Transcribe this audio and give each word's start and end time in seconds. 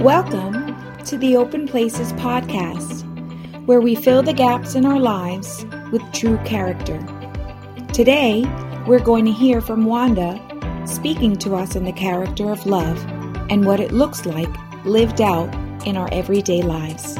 Welcome 0.00 0.76
to 1.04 1.16
the 1.16 1.38
Open 1.38 1.66
Places 1.66 2.12
podcast, 2.12 3.02
where 3.64 3.80
we 3.80 3.94
fill 3.94 4.22
the 4.22 4.34
gaps 4.34 4.74
in 4.74 4.84
our 4.84 5.00
lives 5.00 5.64
with 5.90 6.02
true 6.12 6.36
character. 6.44 6.98
Today, 7.94 8.44
we're 8.86 9.00
going 9.00 9.24
to 9.24 9.32
hear 9.32 9.62
from 9.62 9.86
Wanda 9.86 10.38
speaking 10.86 11.34
to 11.36 11.54
us 11.54 11.76
in 11.76 11.84
the 11.84 11.94
character 11.94 12.50
of 12.50 12.66
love 12.66 13.02
and 13.50 13.64
what 13.64 13.80
it 13.80 13.90
looks 13.90 14.26
like 14.26 14.50
lived 14.84 15.22
out 15.22 15.52
in 15.86 15.96
our 15.96 16.12
everyday 16.12 16.60
lives. 16.60 17.16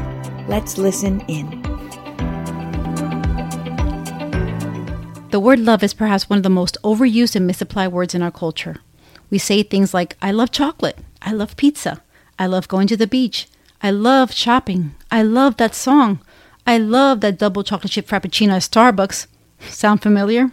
Let's 0.46 0.76
listen 0.76 1.22
in. 1.28 1.62
The 5.30 5.40
word 5.40 5.60
love 5.60 5.82
is 5.82 5.94
perhaps 5.94 6.28
one 6.28 6.40
of 6.40 6.42
the 6.42 6.50
most 6.50 6.76
overused 6.84 7.36
and 7.36 7.46
misapplied 7.46 7.90
words 7.90 8.14
in 8.14 8.20
our 8.20 8.30
culture. 8.30 8.76
We 9.30 9.38
say 9.38 9.62
things 9.62 9.94
like, 9.94 10.18
I 10.20 10.30
love 10.30 10.52
chocolate, 10.52 10.98
I 11.22 11.32
love 11.32 11.56
pizza, 11.56 12.02
I 12.38 12.46
love 12.46 12.68
going 12.68 12.86
to 12.88 12.96
the 12.96 13.06
beach, 13.06 13.48
I 13.82 13.90
love 13.90 14.32
shopping, 14.32 14.94
I 15.10 15.22
love 15.22 15.56
that 15.56 15.74
song, 15.74 16.20
I 16.66 16.78
love 16.78 17.20
that 17.20 17.38
double 17.38 17.62
chocolate 17.62 17.92
chip 17.92 18.06
frappuccino 18.06 18.52
at 18.52 18.62
Starbucks. 18.62 19.26
Sound 19.70 20.02
familiar? 20.02 20.52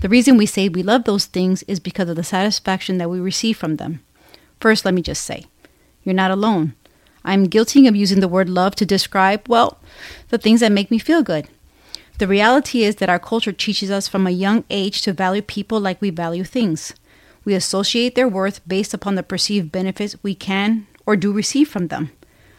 The 0.00 0.08
reason 0.08 0.36
we 0.36 0.46
say 0.46 0.68
we 0.68 0.82
love 0.82 1.04
those 1.04 1.26
things 1.26 1.62
is 1.64 1.78
because 1.78 2.08
of 2.08 2.16
the 2.16 2.24
satisfaction 2.24 2.98
that 2.98 3.10
we 3.10 3.20
receive 3.20 3.56
from 3.56 3.76
them. 3.76 4.02
First, 4.60 4.84
let 4.84 4.94
me 4.94 5.02
just 5.02 5.22
say, 5.22 5.46
you're 6.02 6.14
not 6.14 6.30
alone. 6.30 6.74
I'm 7.24 7.44
guilty 7.44 7.86
of 7.86 7.96
using 7.96 8.20
the 8.20 8.28
word 8.28 8.48
love 8.48 8.74
to 8.76 8.86
describe, 8.86 9.48
well, 9.48 9.78
the 10.28 10.38
things 10.38 10.60
that 10.60 10.72
make 10.72 10.90
me 10.90 10.98
feel 10.98 11.22
good. 11.22 11.48
The 12.18 12.28
reality 12.28 12.82
is 12.82 12.96
that 12.96 13.08
our 13.08 13.18
culture 13.18 13.52
teaches 13.52 13.90
us 13.90 14.08
from 14.08 14.26
a 14.26 14.30
young 14.30 14.64
age 14.68 15.02
to 15.02 15.12
value 15.12 15.42
people 15.42 15.80
like 15.80 16.00
we 16.00 16.10
value 16.10 16.44
things. 16.44 16.92
We 17.44 17.54
associate 17.54 18.14
their 18.14 18.28
worth 18.28 18.66
based 18.66 18.94
upon 18.94 19.14
the 19.14 19.22
perceived 19.22 19.72
benefits 19.72 20.16
we 20.22 20.34
can 20.34 20.86
or 21.06 21.16
do 21.16 21.32
receive 21.32 21.68
from 21.68 21.88
them. 21.88 22.10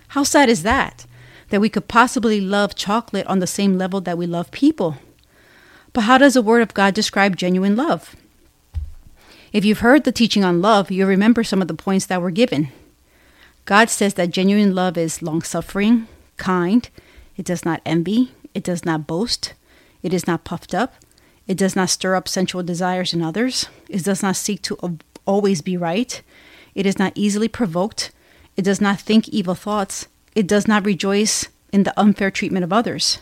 How 0.09 0.23
sad 0.23 0.49
is 0.49 0.63
that? 0.63 1.05
That 1.49 1.61
we 1.61 1.69
could 1.69 1.87
possibly 1.87 2.41
love 2.41 2.75
chocolate 2.75 3.27
on 3.27 3.39
the 3.39 3.47
same 3.47 3.77
level 3.77 4.01
that 4.01 4.17
we 4.17 4.25
love 4.25 4.51
people. 4.51 4.97
But 5.93 6.01
how 6.01 6.17
does 6.17 6.33
the 6.33 6.41
Word 6.41 6.61
of 6.61 6.73
God 6.73 6.93
describe 6.93 7.37
genuine 7.37 7.75
love? 7.75 8.15
If 9.53 9.63
you've 9.63 9.79
heard 9.79 10.03
the 10.03 10.11
teaching 10.11 10.43
on 10.43 10.61
love, 10.61 10.91
you'll 10.91 11.07
remember 11.07 11.43
some 11.43 11.61
of 11.61 11.67
the 11.67 11.73
points 11.73 12.05
that 12.07 12.21
were 12.21 12.31
given. 12.31 12.69
God 13.65 13.89
says 13.89 14.15
that 14.15 14.31
genuine 14.31 14.75
love 14.75 14.97
is 14.97 15.21
long 15.21 15.41
suffering, 15.41 16.07
kind, 16.37 16.89
it 17.37 17.45
does 17.45 17.63
not 17.63 17.81
envy, 17.85 18.33
it 18.53 18.63
does 18.63 18.85
not 18.85 19.07
boast, 19.07 19.53
it 20.03 20.13
is 20.13 20.27
not 20.27 20.43
puffed 20.43 20.73
up, 20.73 20.95
it 21.47 21.57
does 21.57 21.75
not 21.75 21.89
stir 21.89 22.15
up 22.15 22.27
sensual 22.27 22.63
desires 22.63 23.13
in 23.13 23.21
others. 23.21 23.67
It 23.87 24.03
does 24.03 24.23
not 24.23 24.35
seek 24.35 24.61
to 24.63 24.97
always 25.25 25.61
be 25.61 25.77
right. 25.77 26.21
It 26.73 26.85
is 26.85 26.97
not 26.97 27.13
easily 27.15 27.47
provoked. 27.47 28.11
It 28.57 28.63
does 28.63 28.79
not 28.79 28.99
think 28.99 29.27
evil 29.29 29.55
thoughts. 29.55 30.07
It 30.33 30.47
does 30.47 30.67
not 30.67 30.85
rejoice 30.85 31.47
in 31.71 31.83
the 31.83 31.99
unfair 31.99 32.31
treatment 32.31 32.63
of 32.63 32.73
others. 32.73 33.19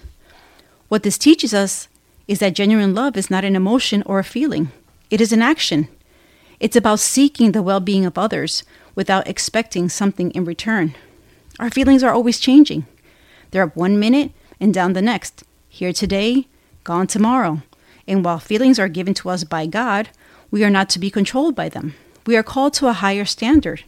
What 0.90 1.04
this 1.04 1.18
teaches 1.18 1.54
us 1.54 1.88
is 2.28 2.40
that 2.40 2.54
genuine 2.54 2.94
love 2.94 3.18
is 3.18 3.32
not 3.32 3.44
an 3.44 3.56
emotion 3.56 4.04
or 4.06 4.20
a 4.20 4.24
feeling, 4.24 4.72
it 5.10 5.20
is 5.20 5.32
an 5.32 5.42
action. 5.42 5.88
It's 6.60 6.76
about 6.76 7.00
seeking 7.00 7.52
the 7.52 7.64
well 7.64 7.80
being 7.80 8.06
of 8.06 8.18
others 8.18 8.64
without 8.96 9.28
expecting 9.28 9.90
something 9.90 10.32
in 10.32 10.46
return. 10.46 10.96
Our 11.60 11.70
feelings 11.70 12.04
are 12.04 12.14
always 12.14 12.40
changing. 12.40 12.86
They're 13.52 13.64
up 13.64 13.76
one 13.76 14.00
minute 14.00 14.32
and 14.60 14.74
down 14.74 14.94
the 14.94 15.02
next, 15.02 15.44
here 15.68 15.92
today, 15.94 16.48
gone 16.84 17.08
tomorrow. 17.08 17.62
And 18.08 18.24
while 18.24 18.40
feelings 18.40 18.80
are 18.80 18.88
given 18.88 19.14
to 19.16 19.30
us 19.30 19.44
by 19.44 19.66
God, 19.66 20.10
we 20.52 20.64
are 20.64 20.70
not 20.70 20.90
to 20.92 21.00
be 21.00 21.10
controlled 21.10 21.56
by 21.56 21.70
them. 21.70 21.96
We 22.26 22.38
are 22.38 22.44
called 22.44 22.74
to 22.76 22.88
a 22.88 22.94
higher 22.94 23.26
standard. 23.26 23.84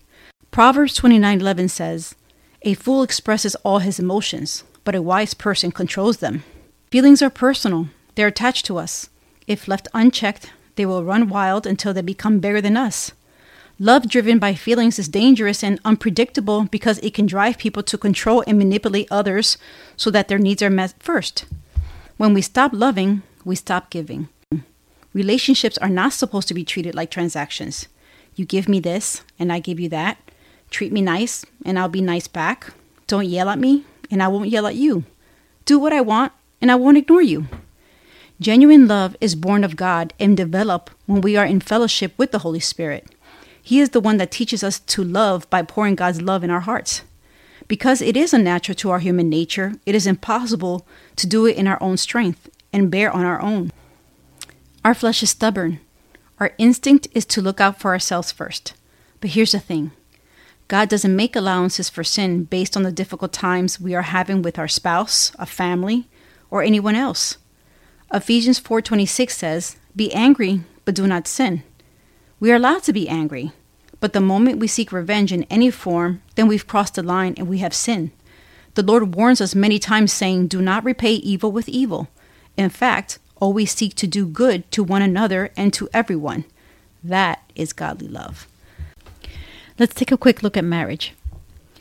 Proverbs 0.56 0.94
29:11 0.94 1.68
says, 1.68 2.16
"A 2.62 2.76
fool 2.76 3.04
expresses 3.04 3.56
all 3.56 3.80
his 3.80 4.00
emotions, 4.00 4.64
but 4.86 4.96
a 4.96 5.02
wise 5.02 5.34
person 5.34 5.70
controls 5.70 6.20
them." 6.20 6.46
Feelings 6.90 7.22
are 7.22 7.30
personal. 7.30 7.90
They're 8.16 8.28
attached 8.28 8.66
to 8.68 8.78
us. 8.78 9.10
If 9.48 9.68
left 9.68 9.90
unchecked, 9.94 10.52
they 10.78 10.86
will 10.86 11.04
run 11.04 11.28
wild 11.28 11.68
until 11.68 11.94
they 11.94 12.02
become 12.02 12.40
bigger 12.40 12.62
than 12.62 12.78
us. 12.78 13.12
Love 13.80 14.08
driven 14.08 14.40
by 14.40 14.56
feelings 14.56 14.98
is 14.98 15.10
dangerous 15.10 15.62
and 15.62 15.78
unpredictable 15.84 16.70
because 16.72 17.00
it 17.00 17.14
can 17.14 17.26
drive 17.26 17.58
people 17.58 17.84
to 17.84 17.98
control 17.98 18.42
and 18.48 18.58
manipulate 18.58 19.10
others 19.12 19.58
so 19.98 20.10
that 20.10 20.30
their 20.30 20.40
needs 20.40 20.62
are 20.62 20.70
met 20.70 20.94
first. 21.00 21.44
When 22.16 22.34
we 22.34 22.42
stop 22.42 22.72
loving, 22.74 23.24
we 23.44 23.58
stop 23.58 23.90
giving. 23.90 24.30
Relationships 25.12 25.78
are 25.80 25.90
not 25.90 26.14
supposed 26.14 26.48
to 26.48 26.54
be 26.54 26.64
treated 26.64 26.96
like 26.96 27.12
transactions. 27.12 27.90
You 28.38 28.46
give 28.46 28.70
me 28.70 28.80
this, 28.80 29.22
and 29.38 29.52
I 29.52 29.60
give 29.60 29.82
you 29.82 29.90
that. 29.90 30.18
Treat 30.76 30.92
me 30.92 31.02
nice, 31.02 31.46
and 31.64 31.80
I'll 31.80 31.88
be 31.88 32.02
nice 32.02 32.28
back. 32.28 32.74
Don't 33.08 33.30
yell 33.30 33.48
at 33.48 33.58
me, 33.58 33.86
and 34.12 34.22
I 34.22 34.28
won't 34.28 34.50
yell 34.50 34.68
at 34.68 34.76
you. 34.76 35.06
Do 35.64 35.80
what 35.80 35.94
I 35.94 36.02
want, 36.02 36.34
and 36.60 36.70
I 36.70 36.76
won't 36.76 36.98
ignore 36.98 37.22
you. 37.22 37.48
Genuine 38.42 38.86
love 38.86 39.16
is 39.22 39.36
born 39.36 39.64
of 39.64 39.78
God 39.78 40.14
and 40.20 40.36
developed 40.36 40.92
when 41.06 41.22
we 41.22 41.38
are 41.38 41.46
in 41.46 41.62
fellowship 41.62 42.12
with 42.18 42.34
the 42.34 42.40
Holy 42.40 42.60
Spirit. 42.60 43.08
He 43.64 43.80
is 43.80 43.92
the 43.92 44.02
one 44.02 44.18
that 44.18 44.32
teaches 44.32 44.66
us 44.66 44.80
to 44.82 45.02
love 45.02 45.50
by 45.50 45.62
pouring 45.62 45.96
God's 45.96 46.22
love 46.22 46.44
in 46.44 46.50
our 46.50 46.60
hearts. 46.60 47.04
Because 47.70 48.02
it 48.02 48.18
is 48.18 48.34
unnatural 48.34 48.76
to 48.76 48.92
our 48.92 49.00
human 49.00 49.30
nature, 49.30 49.76
it 49.86 49.96
is 49.96 50.06
impossible 50.06 50.86
to 51.16 51.26
do 51.26 51.46
it 51.46 51.56
in 51.56 51.70
our 51.70 51.82
own 51.82 51.96
strength 51.96 52.50
and 52.74 52.92
bear 52.92 53.10
on 53.10 53.24
our 53.24 53.42
own. 53.42 53.72
Our 54.84 54.94
flesh 54.94 55.24
is 55.24 55.30
stubborn. 55.30 55.80
Our 56.38 56.52
instinct 56.58 57.08
is 57.14 57.26
to 57.28 57.42
look 57.42 57.62
out 57.62 57.80
for 57.80 57.92
ourselves 57.92 58.34
first. 58.34 58.74
But 59.22 59.30
here's 59.30 59.54
the 59.54 59.62
thing 59.62 59.92
God 60.68 60.90
doesn't 60.90 61.16
make 61.16 61.36
allowances 61.36 61.90
for 61.90 62.04
sin 62.04 62.46
based 62.46 62.76
on 62.76 62.84
the 62.84 62.92
difficult 62.92 63.32
times 63.32 63.80
we 63.80 63.94
are 63.94 64.02
having 64.02 64.42
with 64.42 64.58
our 64.58 64.68
spouse, 64.68 65.32
a 65.38 65.46
family, 65.46 66.08
or 66.50 66.64
anyone 66.64 66.96
else. 66.96 67.38
Ephesians 68.12 68.60
4:26 68.60 69.38
says, 69.38 69.76
"Be 69.96 70.12
angry, 70.14 70.64
but 70.84 70.96
do 70.96 71.06
not 71.06 71.28
sin." 71.28 71.62
We 72.40 72.52
are 72.52 72.56
allowed 72.56 72.84
to 72.84 72.94
be 72.94 73.08
angry, 73.08 73.52
but 74.00 74.14
the 74.14 74.22
moment 74.22 74.60
we 74.60 74.68
seek 74.68 74.92
revenge 74.92 75.32
in 75.32 75.44
any 75.44 75.70
form, 75.70 76.22
then 76.36 76.48
we've 76.48 76.68
crossed 76.68 76.96
the 76.96 77.04
line 77.04 77.36
and 77.38 77.48
we 77.48 77.60
have 77.60 77.74
sinned. 77.74 78.12
The 78.74 78.84
Lord 78.84 79.16
warns 79.16 79.42
us 79.42 79.56
many 79.56 79.80
times 79.80 80.12
saying, 80.12 80.48
"Do 80.48 80.62
not 80.62 80.84
repay 80.84 81.14
evil 81.14 81.52
with 81.52 81.70
evil." 81.70 82.10
In 82.58 82.70
fact, 82.70 83.20
always 83.40 83.72
seek 83.72 83.96
to 83.96 84.08
do 84.08 84.26
good 84.26 84.70
to 84.72 84.84
one 84.84 85.02
another 85.02 85.52
and 85.56 85.72
to 85.74 85.90
everyone. 85.94 86.46
That 87.04 87.44
is 87.56 87.72
godly 87.72 88.08
love. 88.08 88.48
Let's 89.78 89.94
take 89.94 90.12
a 90.12 90.18
quick 90.18 90.42
look 90.42 90.56
at 90.56 90.64
marriage. 90.64 91.14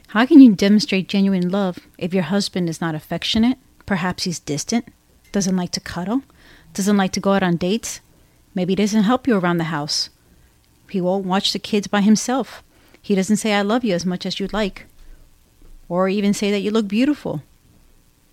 How 0.08 0.26
can 0.26 0.40
you 0.40 0.52
demonstrate 0.56 1.08
genuine 1.08 1.48
love 1.48 1.78
if 1.96 2.12
your 2.12 2.24
husband 2.24 2.68
is 2.68 2.80
not 2.80 2.96
affectionate? 2.96 3.56
Perhaps 3.86 4.24
he's 4.24 4.40
distant, 4.40 4.88
doesn't 5.30 5.56
like 5.56 5.70
to 5.72 5.80
cuddle, 5.80 6.22
doesn't 6.72 6.96
like 6.96 7.12
to 7.12 7.20
go 7.20 7.34
out 7.34 7.44
on 7.44 7.56
dates. 7.56 8.00
Maybe 8.52 8.72
he 8.72 8.76
doesn't 8.76 9.04
help 9.04 9.28
you 9.28 9.38
around 9.38 9.58
the 9.58 9.64
house. 9.64 10.10
He 10.90 11.00
won't 11.00 11.24
watch 11.24 11.52
the 11.52 11.60
kids 11.60 11.86
by 11.86 12.00
himself. 12.00 12.64
He 13.00 13.14
doesn't 13.14 13.36
say, 13.36 13.52
I 13.52 13.62
love 13.62 13.84
you 13.84 13.94
as 13.94 14.04
much 14.04 14.26
as 14.26 14.40
you'd 14.40 14.52
like. 14.52 14.86
Or 15.88 16.08
even 16.08 16.34
say 16.34 16.50
that 16.50 16.60
you 16.60 16.72
look 16.72 16.88
beautiful. 16.88 17.42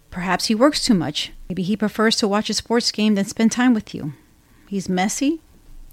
Perhaps 0.09 0.47
he 0.47 0.55
works 0.55 0.83
too 0.83 0.95
much. 0.95 1.33
Maybe 1.49 1.61
he 1.61 1.77
prefers 1.77 2.15
to 2.15 2.27
watch 2.27 2.49
a 2.49 2.55
sports 2.55 2.91
game 2.91 3.13
than 3.13 3.25
spend 3.25 3.51
time 3.51 3.75
with 3.75 3.93
you. 3.93 4.13
He's 4.67 4.89
messy, 4.89 5.39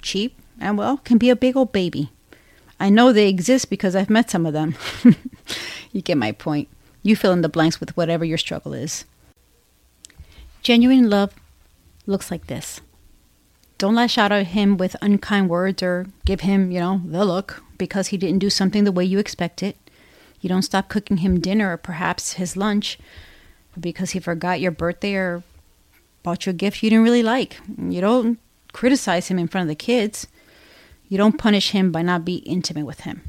cheap, 0.00 0.40
and 0.58 0.78
well, 0.78 0.96
can 0.98 1.18
be 1.18 1.28
a 1.28 1.36
big 1.36 1.54
old 1.54 1.70
baby. 1.70 2.12
I 2.80 2.90
know 2.90 3.12
they 3.12 3.28
exist 3.28 3.70
because 3.70 3.96
I've 3.96 4.10
met 4.10 4.30
some 4.30 4.46
of 4.46 4.52
them. 4.52 4.76
you 5.92 6.00
get 6.02 6.16
my 6.16 6.32
point. 6.32 6.68
You 7.02 7.16
fill 7.16 7.32
in 7.32 7.42
the 7.42 7.48
blanks 7.48 7.80
with 7.80 7.96
whatever 7.96 8.24
your 8.24 8.38
struggle 8.38 8.72
is. 8.72 9.04
Genuine 10.62 11.08
love 11.08 11.32
looks 12.06 12.30
like 12.30 12.46
this. 12.46 12.80
Don't 13.78 13.94
lash 13.94 14.18
out 14.18 14.32
at 14.32 14.48
him 14.48 14.76
with 14.76 14.96
unkind 15.00 15.48
words 15.48 15.82
or 15.82 16.06
give 16.24 16.40
him, 16.40 16.70
you 16.70 16.80
know, 16.80 17.00
the 17.04 17.24
look 17.24 17.62
because 17.78 18.08
he 18.08 18.16
didn't 18.16 18.40
do 18.40 18.50
something 18.50 18.84
the 18.84 18.92
way 18.92 19.04
you 19.04 19.18
expect 19.18 19.62
it. 19.62 19.76
You 20.40 20.48
don't 20.48 20.62
stop 20.62 20.88
cooking 20.88 21.18
him 21.18 21.40
dinner 21.40 21.72
or 21.72 21.76
perhaps 21.76 22.34
his 22.34 22.56
lunch 22.56 22.98
because 23.78 24.10
he 24.10 24.20
forgot 24.20 24.60
your 24.60 24.72
birthday 24.72 25.14
or 25.14 25.42
bought 26.22 26.46
you 26.46 26.50
a 26.50 26.54
gift 26.54 26.82
you 26.82 26.90
didn't 26.90 27.04
really 27.04 27.22
like. 27.22 27.60
You 27.78 28.00
don't 28.00 28.38
criticize 28.72 29.28
him 29.28 29.38
in 29.38 29.48
front 29.48 29.62
of 29.64 29.68
the 29.68 29.74
kids. 29.74 30.26
You 31.08 31.16
don't 31.16 31.38
punish 31.38 31.70
him 31.70 31.90
by 31.90 32.02
not 32.02 32.24
being 32.24 32.42
intimate 32.42 32.84
with 32.84 33.00
him. 33.00 33.22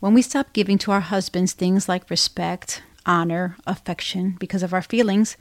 When 0.00 0.14
we 0.14 0.22
stop 0.22 0.52
giving 0.52 0.78
to 0.78 0.90
our 0.90 1.00
husbands 1.00 1.52
things 1.52 1.88
like 1.88 2.08
respect, 2.10 2.82
honor, 3.04 3.56
affection 3.66 4.36
because 4.38 4.62
of 4.62 4.72
our 4.72 4.82
feelings, 4.82 5.36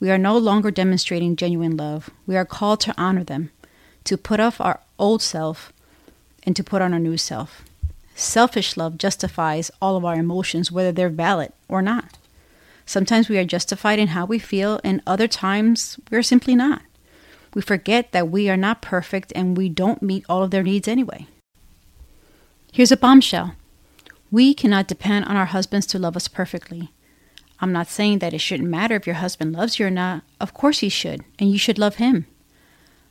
we 0.00 0.10
are 0.10 0.18
no 0.18 0.36
longer 0.36 0.70
demonstrating 0.70 1.36
genuine 1.36 1.76
love. 1.76 2.10
We 2.26 2.36
are 2.36 2.44
called 2.44 2.80
to 2.80 2.94
honor 2.98 3.24
them, 3.24 3.50
to 4.04 4.16
put 4.16 4.40
off 4.40 4.60
our 4.60 4.80
old 4.98 5.22
self 5.22 5.72
and 6.42 6.54
to 6.56 6.64
put 6.64 6.82
on 6.82 6.92
our 6.92 6.98
new 6.98 7.16
self. 7.16 7.62
Selfish 8.14 8.76
love 8.76 8.98
justifies 8.98 9.70
all 9.80 9.96
of 9.96 10.04
our 10.04 10.16
emotions, 10.16 10.72
whether 10.72 10.92
they're 10.92 11.08
valid 11.08 11.52
or 11.68 11.82
not. 11.82 12.18
Sometimes 12.84 13.28
we 13.28 13.38
are 13.38 13.44
justified 13.44 13.98
in 13.98 14.08
how 14.08 14.24
we 14.24 14.38
feel, 14.38 14.80
and 14.84 15.02
other 15.06 15.28
times 15.28 15.98
we're 16.10 16.22
simply 16.22 16.54
not. 16.54 16.82
We 17.56 17.62
forget 17.62 18.12
that 18.12 18.28
we 18.28 18.50
are 18.50 18.56
not 18.58 18.82
perfect 18.82 19.32
and 19.34 19.56
we 19.56 19.70
don't 19.70 20.02
meet 20.02 20.26
all 20.28 20.42
of 20.42 20.50
their 20.50 20.62
needs 20.62 20.86
anyway. 20.86 21.26
Here's 22.70 22.92
a 22.92 22.98
bombshell 22.98 23.54
We 24.30 24.52
cannot 24.52 24.88
depend 24.88 25.24
on 25.24 25.36
our 25.36 25.46
husbands 25.46 25.86
to 25.86 25.98
love 25.98 26.18
us 26.18 26.28
perfectly. 26.28 26.92
I'm 27.58 27.72
not 27.72 27.88
saying 27.88 28.18
that 28.18 28.34
it 28.34 28.42
shouldn't 28.42 28.68
matter 28.68 28.94
if 28.94 29.06
your 29.06 29.16
husband 29.16 29.54
loves 29.54 29.78
you 29.78 29.86
or 29.86 29.90
not. 29.90 30.22
Of 30.38 30.52
course 30.52 30.80
he 30.80 30.90
should, 30.90 31.24
and 31.38 31.50
you 31.50 31.56
should 31.56 31.78
love 31.78 31.94
him. 31.94 32.26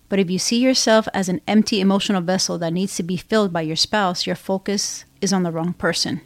But 0.10 0.20
if 0.20 0.30
you 0.30 0.38
see 0.38 0.60
yourself 0.60 1.08
as 1.12 1.28
an 1.28 1.42
empty 1.48 1.82
emotional 1.82 2.22
vessel 2.22 2.60
that 2.60 2.72
needs 2.72 2.96
to 2.98 3.02
be 3.04 3.18
filled 3.18 3.52
by 3.52 3.62
your 3.62 3.76
spouse, 3.76 4.28
your 4.28 4.36
focus 4.36 5.06
is 5.22 5.34
on 5.34 5.42
the 5.42 5.52
wrong 5.52 5.74
person. 5.74 6.22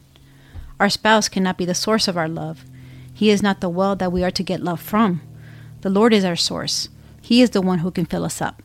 Our 0.77 0.89
spouse 0.89 1.29
cannot 1.29 1.57
be 1.57 1.63
the 1.63 1.73
source 1.73 2.09
of 2.09 2.17
our 2.17 2.27
love. 2.27 2.65
He 3.13 3.29
is 3.29 3.41
not 3.41 3.61
the 3.61 3.69
well 3.69 3.95
that 3.95 4.11
we 4.11 4.25
are 4.25 4.31
to 4.31 4.43
get 4.43 4.59
love 4.59 4.81
from. 4.81 5.21
The 5.83 5.89
Lord 5.89 6.13
is 6.13 6.25
our 6.25 6.35
source. 6.35 6.89
He 7.29 7.43
is 7.43 7.51
the 7.51 7.61
one 7.61 7.77
who 7.77 7.91
can 7.91 8.07
fill 8.07 8.25
us 8.25 8.41
up. 8.41 8.63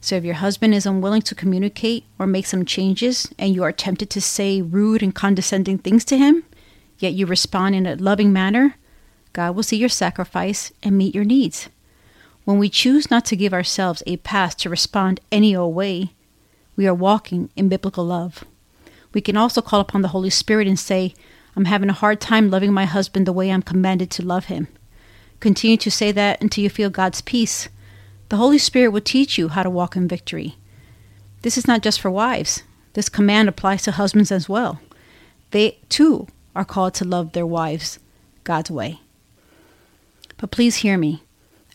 So 0.00 0.16
if 0.16 0.24
your 0.24 0.36
husband 0.36 0.74
is 0.74 0.86
unwilling 0.86 1.20
to 1.20 1.34
communicate 1.34 2.06
or 2.18 2.26
make 2.26 2.46
some 2.46 2.64
changes 2.64 3.28
and 3.38 3.54
you 3.54 3.62
are 3.62 3.70
tempted 3.70 4.08
to 4.08 4.20
say 4.22 4.62
rude 4.62 5.02
and 5.02 5.14
condescending 5.14 5.76
things 5.76 6.06
to 6.06 6.16
him, 6.16 6.42
yet 6.98 7.12
you 7.12 7.26
respond 7.26 7.74
in 7.74 7.84
a 7.84 7.96
loving 7.96 8.32
manner, 8.32 8.76
God 9.34 9.54
will 9.54 9.62
see 9.62 9.76
your 9.76 9.90
sacrifice 9.90 10.72
and 10.82 10.96
meet 10.96 11.14
your 11.14 11.26
needs. 11.26 11.68
When 12.46 12.58
we 12.58 12.70
choose 12.70 13.10
not 13.10 13.26
to 13.26 13.36
give 13.36 13.52
ourselves 13.52 14.02
a 14.06 14.16
pass 14.16 14.54
to 14.54 14.70
respond 14.70 15.20
any 15.30 15.54
old 15.54 15.74
way, 15.74 16.12
we 16.76 16.86
are 16.86 16.94
walking 16.94 17.50
in 17.56 17.68
biblical 17.68 18.06
love. 18.06 18.42
We 19.12 19.20
can 19.20 19.36
also 19.36 19.60
call 19.60 19.80
upon 19.80 20.00
the 20.00 20.14
Holy 20.16 20.30
Spirit 20.30 20.66
and 20.66 20.78
say, 20.78 21.12
I'm 21.54 21.66
having 21.66 21.90
a 21.90 22.00
hard 22.00 22.22
time 22.22 22.48
loving 22.48 22.72
my 22.72 22.86
husband 22.86 23.26
the 23.26 23.34
way 23.34 23.52
I'm 23.52 23.60
commanded 23.60 24.10
to 24.12 24.24
love 24.24 24.46
him. 24.46 24.68
Continue 25.40 25.76
to 25.76 25.90
say 25.90 26.10
that 26.12 26.40
until 26.40 26.64
you 26.64 26.70
feel 26.70 26.88
God's 26.88 27.20
peace. 27.20 27.68
The 28.28 28.36
Holy 28.36 28.58
Spirit 28.58 28.90
will 28.90 29.00
teach 29.00 29.38
you 29.38 29.48
how 29.48 29.62
to 29.62 29.70
walk 29.70 29.96
in 29.96 30.06
victory. 30.06 30.56
This 31.42 31.56
is 31.56 31.66
not 31.66 31.82
just 31.82 32.00
for 32.00 32.10
wives, 32.10 32.62
this 32.92 33.08
command 33.08 33.48
applies 33.48 33.82
to 33.82 33.92
husbands 33.92 34.32
as 34.32 34.48
well. 34.48 34.80
They, 35.52 35.78
too, 35.88 36.26
are 36.54 36.64
called 36.64 36.94
to 36.94 37.04
love 37.04 37.32
their 37.32 37.46
wives 37.46 37.98
God's 38.44 38.70
way. 38.70 39.00
But 40.36 40.50
please 40.50 40.76
hear 40.76 40.98
me. 40.98 41.22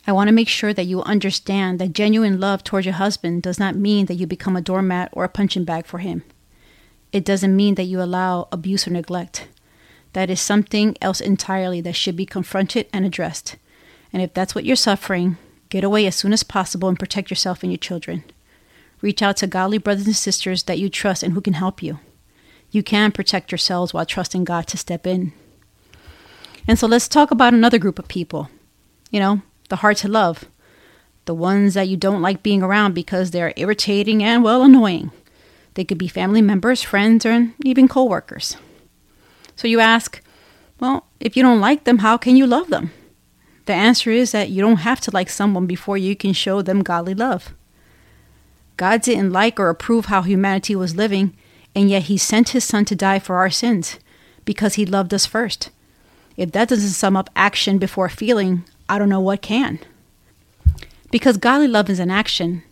I 0.05 0.11
want 0.11 0.27
to 0.27 0.33
make 0.33 0.49
sure 0.49 0.73
that 0.73 0.85
you 0.85 1.01
understand 1.03 1.79
that 1.79 1.93
genuine 1.93 2.39
love 2.39 2.63
towards 2.63 2.85
your 2.85 2.95
husband 2.95 3.41
does 3.41 3.57
not 3.57 3.75
mean 3.75 4.07
that 4.07 4.15
you 4.15 4.27
become 4.27 4.55
a 4.55 4.61
doormat 4.61 5.09
or 5.13 5.23
a 5.23 5.29
punching 5.29 5.63
bag 5.63 5.85
for 5.85 5.99
him. 5.99 6.23
It 7.13 7.23
doesn't 7.23 7.55
mean 7.55 7.75
that 7.75 7.83
you 7.83 8.01
allow 8.01 8.47
abuse 8.51 8.87
or 8.87 8.91
neglect. 8.91 9.47
That 10.11 10.29
is 10.29 10.41
something 10.41 10.97
else 11.01 11.21
entirely 11.21 11.79
that 11.81 11.95
should 11.95 12.17
be 12.17 12.25
confronted 12.25 12.87
and 12.91 13.05
addressed. 13.05 13.55
And 14.11 14.21
if 14.21 14.33
that's 14.33 14.53
what 14.53 14.65
you're 14.65 14.75
suffering, 14.75 15.37
get 15.73 15.83
away 15.83 16.05
as 16.05 16.15
soon 16.15 16.33
as 16.33 16.43
possible 16.43 16.87
and 16.87 16.99
protect 16.99 17.31
yourself 17.31 17.63
and 17.63 17.71
your 17.71 17.79
children. 17.79 18.23
Reach 19.01 19.23
out 19.23 19.37
to 19.37 19.47
godly 19.47 19.79
brothers 19.79 20.05
and 20.05 20.15
sisters 20.15 20.63
that 20.63 20.77
you 20.77 20.87
trust 20.87 21.23
and 21.23 21.33
who 21.33 21.41
can 21.41 21.53
help 21.53 21.81
you. 21.81 21.97
You 22.69 22.83
can 22.83 23.11
protect 23.11 23.51
yourselves 23.51 23.91
while 23.91 24.05
trusting 24.05 24.43
God 24.43 24.67
to 24.67 24.77
step 24.77 25.07
in. 25.07 25.33
And 26.67 26.77
so 26.77 26.85
let's 26.85 27.07
talk 27.07 27.31
about 27.31 27.55
another 27.55 27.79
group 27.79 27.97
of 27.97 28.07
people. 28.07 28.49
You 29.09 29.19
know, 29.19 29.41
the 29.69 29.77
hard 29.77 29.97
to 29.97 30.07
love. 30.07 30.45
The 31.25 31.33
ones 31.33 31.73
that 31.73 31.87
you 31.87 31.97
don't 31.97 32.21
like 32.21 32.43
being 32.43 32.61
around 32.61 32.93
because 32.93 33.31
they're 33.31 33.53
irritating 33.57 34.21
and, 34.23 34.43
well, 34.43 34.61
annoying. 34.61 35.09
They 35.73 35.83
could 35.83 35.97
be 35.97 36.07
family 36.07 36.43
members, 36.43 36.83
friends, 36.83 37.25
or 37.25 37.51
even 37.65 37.87
coworkers. 37.87 38.57
So 39.55 39.67
you 39.67 39.79
ask, 39.79 40.21
well, 40.79 41.07
if 41.19 41.35
you 41.35 41.41
don't 41.41 41.61
like 41.61 41.85
them, 41.85 41.99
how 41.99 42.17
can 42.17 42.35
you 42.35 42.45
love 42.45 42.69
them? 42.69 42.91
The 43.65 43.73
answer 43.73 44.11
is 44.11 44.31
that 44.31 44.49
you 44.49 44.61
don't 44.61 44.77
have 44.77 44.99
to 45.01 45.11
like 45.11 45.29
someone 45.29 45.65
before 45.65 45.97
you 45.97 46.15
can 46.15 46.33
show 46.33 46.61
them 46.61 46.83
godly 46.83 47.13
love. 47.13 47.53
God 48.75 49.01
didn't 49.01 49.31
like 49.31 49.59
or 49.59 49.69
approve 49.69 50.05
how 50.05 50.23
humanity 50.23 50.75
was 50.75 50.95
living, 50.95 51.33
and 51.75 51.89
yet 51.89 52.03
He 52.03 52.17
sent 52.17 52.49
His 52.49 52.63
Son 52.63 52.85
to 52.85 52.95
die 52.95 53.19
for 53.19 53.37
our 53.37 53.49
sins 53.49 53.99
because 54.45 54.73
He 54.73 54.85
loved 54.85 55.13
us 55.13 55.25
first. 55.25 55.69
If 56.35 56.51
that 56.51 56.69
doesn't 56.69 56.89
sum 56.89 57.15
up 57.15 57.29
action 57.35 57.77
before 57.77 58.09
feeling, 58.09 58.63
I 58.89 58.99
don't 58.99 59.09
know 59.09 59.21
what 59.21 59.41
can. 59.41 59.79
Because 61.11 61.37
godly 61.37 61.67
love 61.67 61.89
is 61.89 61.99
an 61.99 62.09
action, 62.09 62.63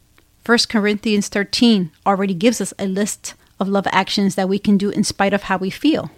1 0.43 0.57
Corinthians 0.69 1.29
13 1.29 1.91
already 2.05 2.33
gives 2.33 2.59
us 2.59 2.73
a 2.79 2.88
list 2.88 3.35
of 3.59 3.67
love 3.67 3.88
actions 3.91 4.33
that 4.33 4.49
we 4.49 4.57
can 4.57 4.77
do 4.77 4.89
in 4.89 5.03
spite 5.03 5.33
of 5.33 5.43
how 5.43 5.57
we 5.57 5.69
feel. 5.69 6.09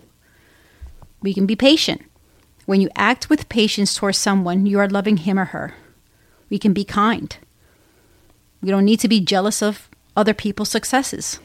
We 1.21 1.33
can 1.33 1.45
be 1.45 1.57
patient. 1.57 2.01
When 2.65 2.80
you 2.80 2.89
act 2.95 3.30
with 3.30 3.50
patience 3.50 3.94
towards 3.94 4.18
someone, 4.18 4.65
you 4.65 4.80
are 4.80 4.88
loving 4.88 5.18
him 5.18 5.38
or 5.38 5.45
her. 5.45 5.75
We 6.50 6.57
can 6.57 6.74
be 6.74 6.86
kind. 6.86 7.36
We 8.62 8.69
don't 8.69 8.86
need 8.86 9.00
to 9.01 9.10
be 9.10 9.19
jealous 9.19 9.62
of 9.62 9.89
other 10.15 10.33
people's 10.33 10.69
successes. 10.69 11.39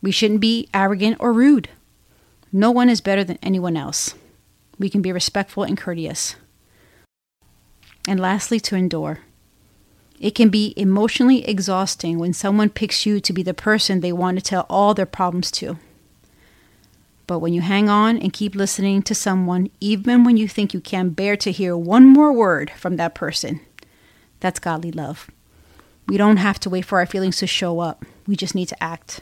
We 0.00 0.12
shouldn't 0.12 0.40
be 0.40 0.68
arrogant 0.72 1.16
or 1.18 1.32
rude. 1.32 1.70
No 2.52 2.70
one 2.70 2.88
is 2.88 3.00
better 3.00 3.24
than 3.24 3.38
anyone 3.42 3.76
else. 3.76 4.14
We 4.78 4.88
can 4.88 5.02
be 5.02 5.10
respectful 5.10 5.64
and 5.64 5.76
courteous. 5.76 6.36
And 8.06 8.20
lastly, 8.20 8.60
to 8.60 8.76
endure. 8.76 9.20
It 10.20 10.34
can 10.34 10.48
be 10.48 10.72
emotionally 10.76 11.46
exhausting 11.46 12.18
when 12.18 12.32
someone 12.32 12.70
picks 12.70 13.04
you 13.04 13.20
to 13.20 13.32
be 13.32 13.42
the 13.42 13.52
person 13.52 14.00
they 14.00 14.12
want 14.12 14.38
to 14.38 14.44
tell 14.44 14.66
all 14.70 14.94
their 14.94 15.06
problems 15.06 15.50
to. 15.52 15.78
But 17.26 17.40
when 17.40 17.52
you 17.52 17.60
hang 17.60 17.88
on 17.88 18.18
and 18.18 18.32
keep 18.32 18.54
listening 18.54 19.02
to 19.02 19.14
someone, 19.14 19.70
even 19.80 20.22
when 20.24 20.36
you 20.36 20.46
think 20.46 20.72
you 20.72 20.80
can't 20.80 21.16
bear 21.16 21.36
to 21.38 21.50
hear 21.50 21.76
one 21.76 22.06
more 22.06 22.32
word 22.32 22.70
from 22.76 22.96
that 22.96 23.14
person, 23.14 23.60
that's 24.40 24.60
godly 24.60 24.92
love. 24.92 25.28
We 26.06 26.16
don't 26.16 26.36
have 26.36 26.60
to 26.60 26.70
wait 26.70 26.84
for 26.84 27.00
our 27.00 27.06
feelings 27.06 27.38
to 27.38 27.46
show 27.46 27.80
up, 27.80 28.04
we 28.26 28.36
just 28.36 28.54
need 28.54 28.68
to 28.68 28.82
act. 28.82 29.20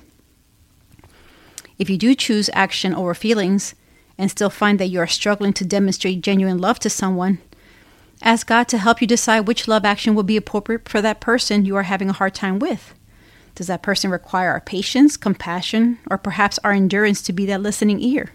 If 1.78 1.90
you 1.90 1.96
do 1.96 2.14
choose 2.14 2.50
action 2.52 2.94
over 2.94 3.14
feelings 3.14 3.74
and 4.16 4.30
still 4.30 4.50
find 4.50 4.78
that 4.78 4.88
you 4.88 5.00
are 5.00 5.06
struggling 5.06 5.52
to 5.54 5.64
demonstrate 5.64 6.20
genuine 6.20 6.58
love 6.58 6.78
to 6.80 6.90
someone, 6.90 7.38
ask 8.22 8.46
God 8.46 8.68
to 8.68 8.78
help 8.78 9.00
you 9.00 9.06
decide 9.06 9.40
which 9.40 9.66
love 9.66 9.84
action 9.84 10.14
will 10.14 10.22
be 10.22 10.36
appropriate 10.36 10.88
for 10.88 11.02
that 11.02 11.20
person 11.20 11.64
you 11.64 11.74
are 11.76 11.82
having 11.84 12.10
a 12.10 12.14
hard 12.14 12.34
time 12.34 12.58
with. 12.58 12.94
Does 13.54 13.68
that 13.68 13.82
person 13.82 14.10
require 14.10 14.50
our 14.50 14.60
patience, 14.60 15.16
compassion, 15.16 15.98
or 16.10 16.18
perhaps 16.18 16.58
our 16.64 16.72
endurance 16.72 17.22
to 17.22 17.32
be 17.32 17.46
that 17.46 17.62
listening 17.62 18.00
ear? 18.00 18.32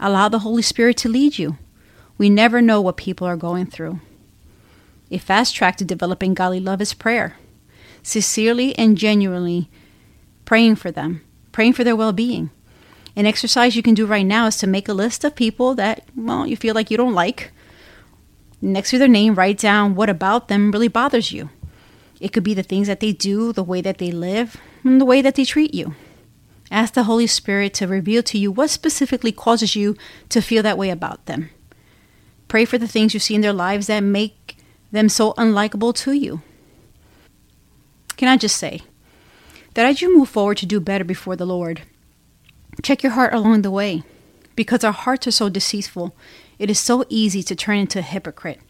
Allow 0.00 0.28
the 0.28 0.40
Holy 0.40 0.62
Spirit 0.62 0.96
to 0.98 1.08
lead 1.08 1.38
you. 1.38 1.56
We 2.18 2.30
never 2.30 2.60
know 2.60 2.80
what 2.80 2.96
people 2.96 3.26
are 3.26 3.36
going 3.36 3.66
through. 3.66 4.00
A 5.10 5.18
fast 5.18 5.54
track 5.54 5.76
to 5.76 5.84
developing 5.84 6.34
godly 6.34 6.60
love 6.60 6.80
is 6.80 6.94
prayer. 6.94 7.36
Sincerely 8.02 8.76
and 8.78 8.96
genuinely 8.96 9.70
praying 10.44 10.76
for 10.76 10.90
them, 10.90 11.22
praying 11.52 11.74
for 11.74 11.84
their 11.84 11.96
well 11.96 12.12
being. 12.12 12.50
An 13.14 13.26
exercise 13.26 13.76
you 13.76 13.82
can 13.82 13.94
do 13.94 14.06
right 14.06 14.26
now 14.26 14.46
is 14.46 14.56
to 14.58 14.66
make 14.66 14.88
a 14.88 14.94
list 14.94 15.24
of 15.24 15.34
people 15.34 15.74
that, 15.74 16.04
well, 16.16 16.46
you 16.46 16.56
feel 16.56 16.74
like 16.74 16.90
you 16.90 16.96
don't 16.96 17.14
like. 17.14 17.52
Next 18.62 18.90
to 18.90 18.98
their 18.98 19.08
name, 19.08 19.34
write 19.34 19.58
down 19.58 19.94
what 19.94 20.08
about 20.08 20.48
them 20.48 20.70
really 20.70 20.88
bothers 20.88 21.32
you. 21.32 21.50
It 22.20 22.32
could 22.32 22.44
be 22.44 22.54
the 22.54 22.62
things 22.62 22.86
that 22.86 23.00
they 23.00 23.12
do, 23.12 23.52
the 23.52 23.64
way 23.64 23.80
that 23.80 23.98
they 23.98 24.12
live, 24.12 24.56
and 24.84 25.00
the 25.00 25.06
way 25.06 25.22
that 25.22 25.34
they 25.34 25.44
treat 25.44 25.74
you. 25.74 25.94
Ask 26.70 26.94
the 26.94 27.04
Holy 27.04 27.26
Spirit 27.26 27.74
to 27.74 27.88
reveal 27.88 28.22
to 28.24 28.38
you 28.38 28.52
what 28.52 28.70
specifically 28.70 29.32
causes 29.32 29.74
you 29.74 29.96
to 30.28 30.40
feel 30.40 30.62
that 30.62 30.78
way 30.78 30.90
about 30.90 31.26
them. 31.26 31.50
Pray 32.46 32.64
for 32.64 32.78
the 32.78 32.86
things 32.86 33.14
you 33.14 33.20
see 33.20 33.34
in 33.34 33.40
their 33.40 33.52
lives 33.52 33.86
that 33.88 34.00
make 34.00 34.56
them 34.92 35.08
so 35.08 35.32
unlikable 35.32 35.94
to 35.94 36.12
you. 36.12 36.42
Can 38.16 38.28
I 38.28 38.36
just 38.36 38.56
say 38.56 38.82
that 39.74 39.86
as 39.86 40.02
you 40.02 40.16
move 40.16 40.28
forward 40.28 40.58
to 40.58 40.66
do 40.66 40.78
better 40.78 41.04
before 41.04 41.36
the 41.36 41.46
Lord, 41.46 41.82
check 42.82 43.02
your 43.02 43.12
heart 43.12 43.32
along 43.32 43.62
the 43.62 43.70
way 43.70 44.02
because 44.54 44.84
our 44.84 44.92
hearts 44.92 45.26
are 45.26 45.32
so 45.32 45.48
deceitful. 45.48 46.14
It 46.58 46.70
is 46.70 46.78
so 46.78 47.04
easy 47.08 47.42
to 47.44 47.56
turn 47.56 47.78
into 47.78 48.00
a 48.00 48.02
hypocrite. 48.02 48.60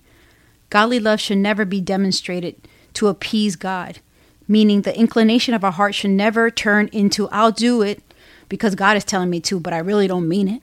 Godly 0.69 1.01
love 1.01 1.21
should 1.21 1.39
never 1.39 1.65
be 1.65 1.81
demonstrated 1.81 2.69
to 2.95 3.09
appease 3.09 3.57
God, 3.57 4.01
meaning 4.49 4.83
the 4.83 4.99
inclination 4.99 5.55
of 5.55 5.65
our 5.65 5.73
heart 5.73 5.95
should 5.95 6.11
never 6.11 6.51
turn 6.51 6.89
into, 6.93 7.29
I'll 7.29 7.53
do 7.53 7.83
it 7.83 8.03
because 8.49 8.75
God 8.75 8.97
is 8.97 9.05
telling 9.05 9.31
me 9.31 9.41
to, 9.41 9.61
but 9.61 9.73
I 9.73 9.79
really 9.79 10.07
don't 10.07 10.29
mean 10.29 10.49
it. 10.49 10.63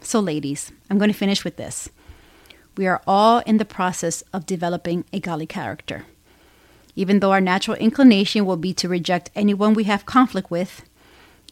So, 0.00 0.20
ladies, 0.20 0.72
I'm 0.88 0.98
going 0.98 1.10
to 1.10 1.16
finish 1.16 1.44
with 1.44 1.56
this. 1.56 1.90
We 2.76 2.86
are 2.86 3.02
all 3.06 3.40
in 3.40 3.56
the 3.56 3.64
process 3.64 4.22
of 4.32 4.46
developing 4.46 5.04
a 5.12 5.18
godly 5.18 5.46
character. 5.46 6.06
Even 6.94 7.20
though 7.20 7.32
our 7.32 7.40
natural 7.40 7.76
inclination 7.76 8.46
will 8.46 8.56
be 8.56 8.72
to 8.74 8.88
reject 8.88 9.30
anyone 9.34 9.74
we 9.74 9.84
have 9.84 10.06
conflict 10.06 10.50
with, 10.50 10.82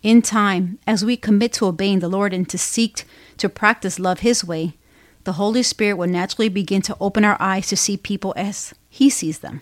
in 0.02 0.23
time, 0.23 0.78
as 0.87 1.04
we 1.04 1.16
commit 1.16 1.52
to 1.54 1.66
obeying 1.66 1.99
the 1.99 2.09
Lord 2.09 2.33
and 2.33 2.49
to 2.49 2.56
seek 2.56 3.04
to 3.38 3.49
practice 3.49 3.99
love 3.99 4.21
His 4.21 4.45
way, 4.45 4.75
the 5.26 5.33
Holy 5.33 5.64
Spirit 5.64 5.99
will 5.99 6.06
naturally 6.06 6.49
begin 6.49 6.80
to 6.83 6.97
open 7.00 7.25
our 7.25 7.37
eyes 7.40 7.66
to 7.66 7.76
see 7.76 7.97
people 7.97 8.33
as 8.37 8.73
He 8.88 9.11
sees 9.11 9.40
them. 9.40 9.61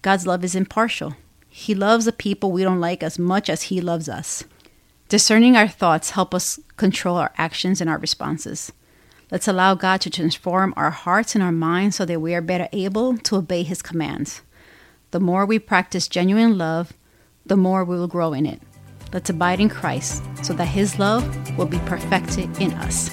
God's 0.00 0.28
love 0.28 0.44
is 0.44 0.54
impartial. 0.54 1.16
He 1.48 1.74
loves 1.74 2.04
the 2.04 2.12
people 2.12 2.52
we 2.52 2.62
don't 2.62 2.78
like 2.78 3.02
as 3.02 3.18
much 3.18 3.50
as 3.50 3.62
He 3.62 3.80
loves 3.80 4.08
us. 4.08 4.44
Discerning 5.08 5.56
our 5.56 5.66
thoughts 5.66 6.10
help 6.10 6.32
us 6.32 6.60
control 6.76 7.16
our 7.16 7.32
actions 7.36 7.80
and 7.80 7.90
our 7.90 7.98
responses. 7.98 8.70
Let's 9.28 9.48
allow 9.48 9.74
God 9.74 10.00
to 10.02 10.10
transform 10.10 10.72
our 10.76 10.90
hearts 10.90 11.34
and 11.34 11.42
our 11.42 11.50
minds 11.50 11.96
so 11.96 12.04
that 12.04 12.20
we 12.20 12.32
are 12.32 12.40
better 12.40 12.68
able 12.72 13.18
to 13.18 13.36
obey 13.36 13.64
His 13.64 13.82
commands. 13.82 14.42
The 15.10 15.18
more 15.18 15.44
we 15.44 15.58
practice 15.58 16.06
genuine 16.06 16.56
love, 16.56 16.92
the 17.44 17.56
more 17.56 17.84
we 17.84 17.98
will 17.98 18.06
grow 18.06 18.32
in 18.32 18.46
it. 18.46 18.62
Let's 19.12 19.30
abide 19.30 19.58
in 19.58 19.68
Christ 19.68 20.22
so 20.44 20.52
that 20.52 20.66
His 20.66 21.00
love 21.00 21.26
will 21.58 21.66
be 21.66 21.80
perfected 21.80 22.60
in 22.60 22.72
us. 22.74 23.10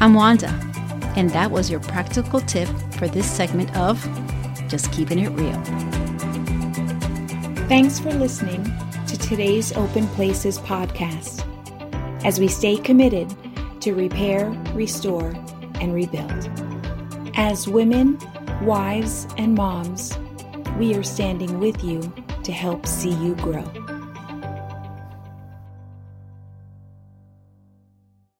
I'm 0.00 0.14
Wanda, 0.14 0.50
and 1.16 1.28
that 1.30 1.50
was 1.50 1.68
your 1.68 1.80
practical 1.80 2.40
tip 2.40 2.68
for 2.92 3.08
this 3.08 3.28
segment 3.28 3.76
of 3.76 4.00
Just 4.68 4.92
Keeping 4.92 5.18
It 5.18 5.30
Real. 5.30 5.60
Thanks 7.66 7.98
for 7.98 8.12
listening 8.12 8.62
to 9.08 9.18
today's 9.18 9.72
Open 9.72 10.06
Places 10.10 10.60
podcast 10.60 11.44
as 12.24 12.38
we 12.38 12.46
stay 12.46 12.76
committed 12.76 13.28
to 13.80 13.92
repair, 13.92 14.50
restore, 14.72 15.34
and 15.80 15.92
rebuild. 15.92 16.48
As 17.34 17.66
women, 17.66 18.20
wives, 18.62 19.26
and 19.36 19.56
moms, 19.56 20.16
we 20.78 20.94
are 20.94 21.02
standing 21.02 21.58
with 21.58 21.82
you 21.82 22.00
to 22.44 22.52
help 22.52 22.86
see 22.86 23.14
you 23.14 23.34
grow. 23.34 23.68